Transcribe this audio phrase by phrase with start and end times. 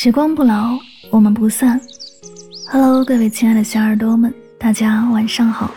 [0.00, 0.78] 时光不老，
[1.10, 1.80] 我们不散。
[2.70, 5.74] Hello，各位亲爱的小耳朵们，大家晚上好，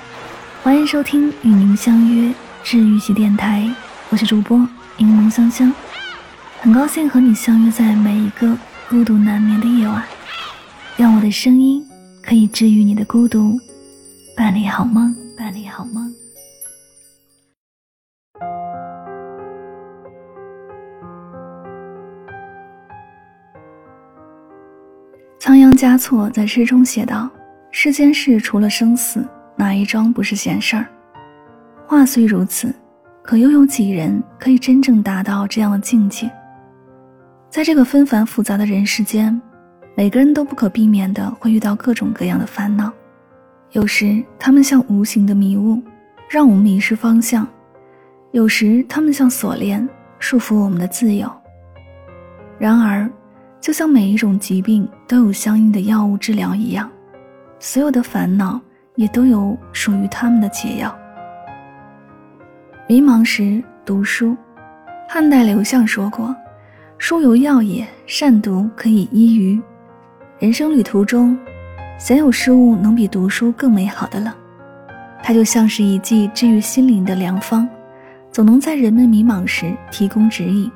[0.61, 2.31] 欢迎收听与您相约
[2.63, 3.67] 治愈系电台，
[4.11, 4.59] 我是主播
[4.97, 5.73] 柠檬香香，
[6.59, 8.55] 很高兴和你相约在每一个
[8.91, 10.03] 孤独难眠的夜晚，
[10.95, 11.83] 让我的声音
[12.21, 13.59] 可以治愈你的孤独，
[14.37, 16.10] 伴你好梦，伴你好梦。
[25.43, 27.27] 仓央嘉措在诗中写道
[27.73, 30.85] ：“世间事除了生死，哪一桩不是闲事儿？
[31.87, 32.71] 话虽如此，
[33.23, 36.29] 可又有几人可以真正达到这样的境界？
[37.49, 39.41] 在这个纷繁复杂的人世间，
[39.95, 42.93] 每个人都不可避免的会遇到各种各样的烦恼。
[43.71, 45.81] 有时，他们像无形的迷雾，
[46.29, 47.43] 让我们迷失方向；
[48.29, 51.27] 有时，他们像锁链，束缚我们的自由。
[52.59, 53.09] 然而，
[53.61, 56.89] 就像每一种疾病都有相应的药物治疗一样，
[57.59, 58.59] 所有的烦恼
[58.95, 60.93] 也都有属于他们的解药。
[62.87, 64.35] 迷茫时读书，
[65.07, 66.35] 汉代刘向说过
[66.97, 69.61] ：“书犹药也，善读可以医愚。”
[70.39, 71.37] 人生旅途中，
[71.99, 74.35] 鲜有事物能比读书更美好的了。
[75.21, 77.69] 它就像是一剂治愈心灵的良方，
[78.31, 80.69] 总能在人们迷茫时提供指引，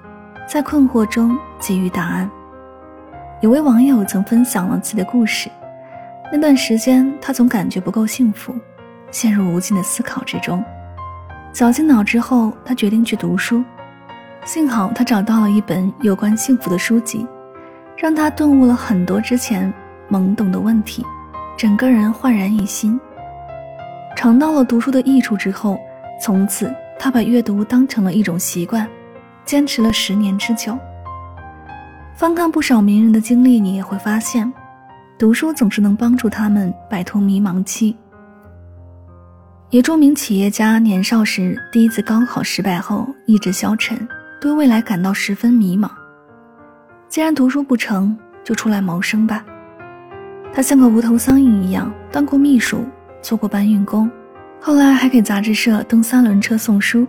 [0.48, 2.30] 在困惑中给予答案。
[3.42, 5.50] 有位网友曾分享了自己的故事，
[6.32, 8.56] 那段时间他总感觉不够幸福，
[9.12, 10.64] 陷入无尽的思考之中。
[11.52, 13.64] 绞尽脑汁后，他决定去读书。
[14.46, 17.28] 幸好他找到了一本有关幸福的书籍，
[17.98, 19.72] 让他顿悟了很多之前
[20.10, 21.06] 懵懂的问题，
[21.58, 23.00] 整个人焕然一新。
[24.16, 25.78] 尝到了读书的益处之后，
[26.22, 28.88] 从此他把阅读当成了一种习惯，
[29.44, 30.78] 坚持了十年之久。
[32.16, 34.52] 翻看不少名人的经历，你也会发现，
[35.20, 37.94] 读书总是能帮助他们摆脱迷茫期。
[39.70, 44.08] 一著名企业家年少时第一次高考失败后，意志消沉，
[44.40, 45.90] 对未来感到十分迷茫。
[47.10, 49.44] 既然读书不成就出来谋生吧。
[50.54, 52.86] 他像个无头苍蝇一样当过秘书，
[53.22, 54.10] 做过搬运工，
[54.62, 57.06] 后来还给杂志社蹬三轮车送书。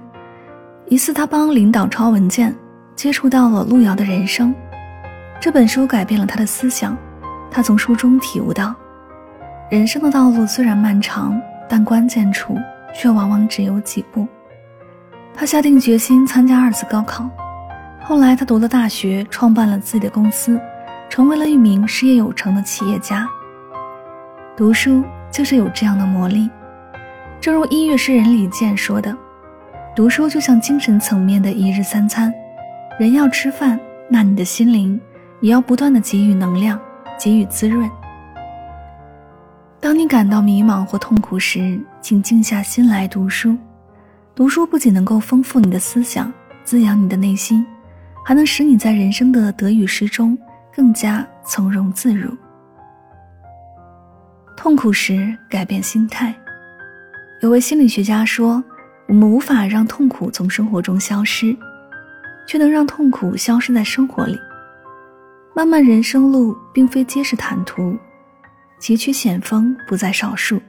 [0.88, 2.52] 一次，他帮领导抄文件，
[2.96, 4.52] 接触到了路遥的人生。
[5.46, 6.98] 这本书改变了他的思想，
[7.52, 8.74] 他从书中体悟到，
[9.70, 12.58] 人生的道路虽然漫长，但关键处
[12.92, 14.26] 却往往只有几步。
[15.32, 17.30] 他下定决心参加二次高考，
[18.02, 20.60] 后来他读了大学，创办了自己的公司，
[21.08, 23.24] 成为了一名事业有成的企业家。
[24.56, 26.50] 读书就是有这样的魔力，
[27.40, 29.16] 正如音乐诗人李健说的
[29.94, 32.34] ：“读书就像精神层面的一日三餐，
[32.98, 33.78] 人要吃饭，
[34.10, 35.00] 那你的心灵。”
[35.40, 36.80] 也要不断的给予能量，
[37.18, 37.90] 给予滋润。
[39.78, 43.56] 当你感到迷茫或痛苦时，请静下心来读书。
[44.34, 46.32] 读书不仅能够丰富你的思想，
[46.64, 47.64] 滋养你的内心，
[48.24, 50.36] 还能使你在人生的得与失中
[50.74, 52.30] 更加从容自如。
[54.56, 56.34] 痛苦时改变心态。
[57.42, 58.64] 有位心理学家说
[59.06, 61.56] ：“我们无法让痛苦从生活中消失，
[62.46, 64.36] 却能让痛苦消失在生活里。”
[65.56, 67.96] 漫漫人生路，并非皆是坦途，
[68.78, 70.60] 崎岖险峰不在少数。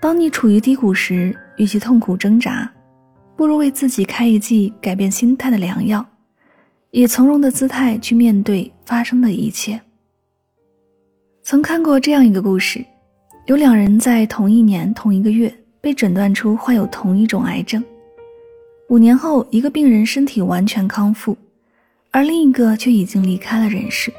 [0.00, 2.66] 当你处于低谷时，与其痛苦挣扎，
[3.36, 6.02] 不如为自己开一剂改变心态的良药，
[6.92, 9.78] 以从容的姿态去面对发生的一切。
[11.42, 12.82] 曾看过这样一个故事：
[13.44, 17.84] 有两人在同一年同一个月被诊断出患有同一种癌症，
[18.88, 21.36] 五年后，一个病人身体完全康复。
[22.10, 24.12] 而另一个却已经离开了人世。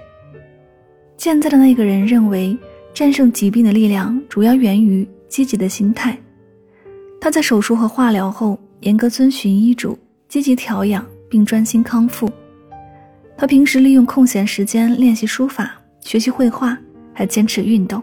[1.18, 2.58] 健在的那个人认为，
[2.94, 6.18] 战胜疾病的力量主要源于积极的心态。
[7.20, 9.98] 他在手术和化疗后，严格遵循医嘱，
[10.28, 12.32] 积极调养并专心康复。
[13.38, 16.78] 他平时利用空闲时间练习书法、学习绘画，
[17.14, 18.02] 还坚持运动。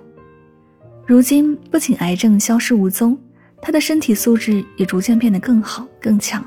[1.06, 3.18] 如今，不仅癌症消失无踪，
[3.62, 6.44] 他的身体素质也逐渐变得更好、更强。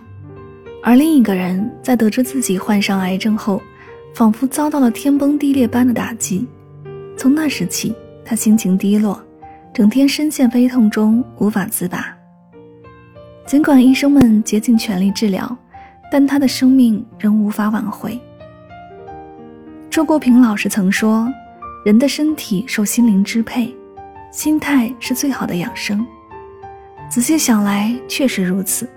[0.84, 3.62] 而另一个人在得知自己患上癌症后，
[4.16, 6.48] 仿佛遭到了天崩地裂般的打击。
[7.16, 7.94] 从那时起，
[8.26, 9.22] 他心情低落，
[9.72, 12.18] 整天深陷悲痛中无法自拔。
[13.46, 15.56] 尽管医生们竭尽全力治疗，
[16.12, 18.20] 但他的生命仍无法挽回。
[19.90, 21.28] 周国平老师曾说
[21.86, 23.76] ：“人的身体受心灵支配，
[24.32, 26.04] 心态是最好的养生。”
[27.08, 28.90] 仔细想来，确实如此。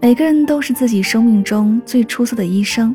[0.00, 2.94] 每个人都是自己生命中最出色的医生，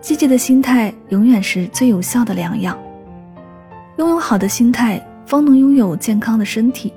[0.00, 2.78] 积极的心态永远是最有效的良药。
[3.96, 6.92] 拥有好的心态，方能拥有健康的身体，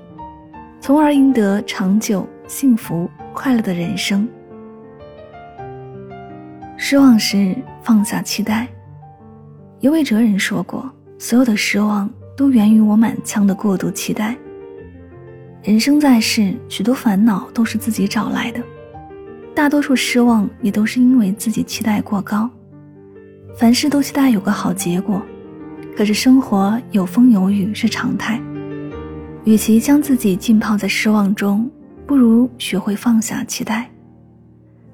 [0.80, 4.30] 从而赢得长久、幸福、快乐的人生。
[6.78, 8.68] 失望时放下期待。
[9.80, 12.08] 一位哲人说过：“所有的失望
[12.38, 14.38] 都源于我满腔的过度期待。”
[15.64, 18.62] 人生在世，许多烦恼都是自己找来的，
[19.54, 22.50] 大多数失望也都是因为自己期待过高。
[23.58, 25.22] 凡事都期待有个好结果，
[25.96, 28.42] 可是生活有风有雨是常态。
[29.44, 31.70] 与其将自己浸泡在失望中，
[32.06, 33.90] 不如学会放下期待。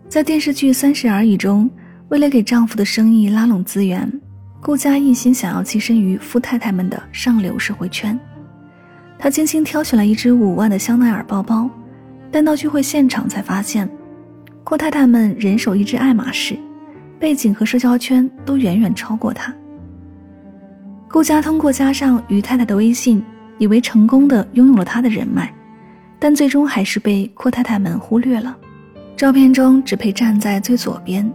[0.09, 1.69] 在电视剧《三十而已》中，
[2.10, 4.12] 为了给丈夫的生意拉拢资源，
[4.62, 8.19] 顾佳一心想要跻身于富太太们的上流社会圈。
[9.19, 11.69] 她精心挑选了一只五万的香奈儿包包，
[12.31, 13.88] 但到聚会现场才发现，
[14.68, 16.60] 阔太太们人手一只爱马仕，
[17.18, 19.56] 背景和社交圈都远远超过她。
[21.10, 23.24] 顾佳通过加上于太太的微信，
[23.60, 25.50] 以为成功的拥有了她的人脉，
[26.19, 28.58] 但最终还是被阔太太们忽略了。
[29.16, 31.31] 照片中只配站在最左边。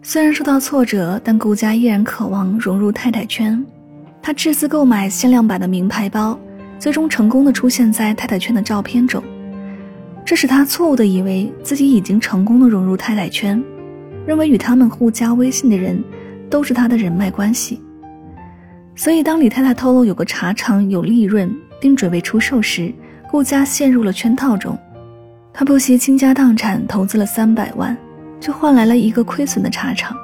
[0.00, 3.62] 虽然受到挫折，但顾家依然渴望融入太太圈。
[4.22, 6.40] 他斥资购买限量版的名牌包，
[6.78, 9.22] 最终成功的出现在太太圈的照片中。
[10.24, 13.62] 这使他错误的以为自己已经成功的融入太太圈，
[14.26, 16.02] 认为与他们互加微信的人
[16.48, 17.80] 都是他的人脉关系。
[18.96, 22.92] 所以，当李太太透露有个茶厂有利润，并准备出售时，
[23.30, 24.78] 顾家陷入了圈套中。
[25.52, 27.96] 他不惜倾家荡产投资了三百万，
[28.40, 30.16] 却换来了一个亏损的茶厂。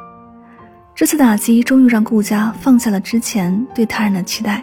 [0.94, 4.62] 这次打击终于让顾家放下了之前对他人的期待。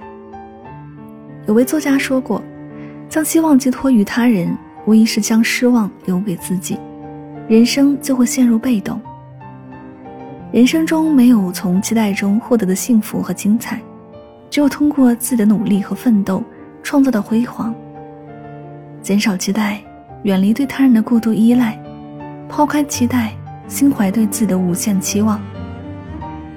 [1.46, 2.42] 有位作家说过
[3.08, 4.56] ：“将希望寄托于他人，
[4.88, 6.80] 无疑是将失望留给自己，
[7.48, 9.00] 人生就会陷入被动。
[10.52, 13.80] 人生中没有从期待中获得的幸福和精彩，
[14.50, 16.42] 只有通过自己的努力和奋斗
[16.82, 17.72] 创造的辉煌。
[19.04, 19.80] 减少期待。”
[20.24, 21.80] 远离对他人的过度依赖，
[22.50, 23.32] 抛开期待，
[23.68, 25.40] 心怀对自己的无限期望。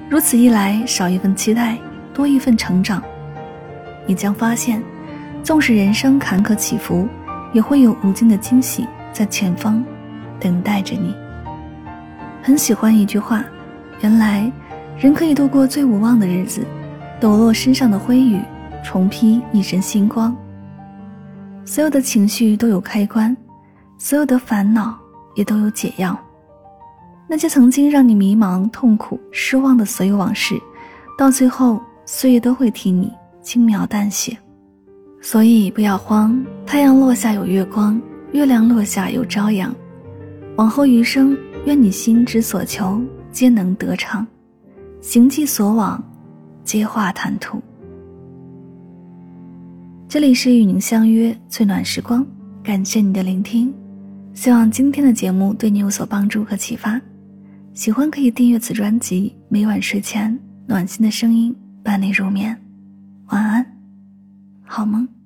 [0.09, 1.77] 如此一来，少一份期待，
[2.11, 3.01] 多一份成长。
[4.05, 4.81] 你将发现，
[5.43, 7.07] 纵使人生坎坷起伏，
[7.53, 9.83] 也会有无尽的惊喜在前方
[10.39, 11.15] 等待着你。
[12.41, 13.43] 很喜欢一句话：
[14.01, 14.51] 原来，
[14.97, 16.65] 人可以度过最无望的日子，
[17.19, 18.39] 抖落身上的灰雨，
[18.83, 20.35] 重披一身星光。
[21.65, 23.35] 所有的情绪都有开关。
[23.97, 24.97] 所有的烦恼
[25.35, 26.17] 也都有解药。
[27.27, 30.59] 那些曾经让你迷茫、痛苦、失望的所有往事，
[31.15, 33.13] 到最后，岁月都会替你
[33.43, 34.35] 轻描淡写。
[35.21, 38.01] 所以不要慌，太阳落下有月光，
[38.33, 39.73] 月亮落下有朝阳。
[40.57, 42.99] 往后余生，愿你心之所求
[43.31, 44.25] 皆能得偿，
[44.99, 46.03] 行迹所往，
[46.63, 47.61] 皆化坦途。
[50.09, 52.25] 这里是与您相约最暖时光，
[52.63, 53.73] 感谢你的聆听。
[54.33, 56.99] 希望今天的节目对你有所帮助和启发，
[57.73, 59.35] 喜欢可以订阅此专辑。
[59.49, 62.59] 每晚睡前，暖心的声音伴你入眠，
[63.27, 63.65] 晚安，
[64.71, 65.20] 好梦。